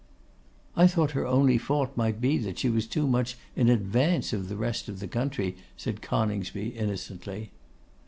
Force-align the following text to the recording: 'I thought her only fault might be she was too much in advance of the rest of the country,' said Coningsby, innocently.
'I 0.75 0.87
thought 0.87 1.11
her 1.11 1.27
only 1.27 1.59
fault 1.59 1.95
might 1.95 2.19
be 2.19 2.51
she 2.55 2.69
was 2.71 2.87
too 2.87 3.05
much 3.07 3.37
in 3.55 3.69
advance 3.69 4.33
of 4.33 4.49
the 4.49 4.55
rest 4.57 4.89
of 4.89 4.99
the 4.99 5.07
country,' 5.07 5.55
said 5.77 6.01
Coningsby, 6.01 6.69
innocently. 6.69 7.51